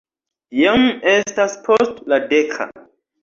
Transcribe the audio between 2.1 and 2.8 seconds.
la deka.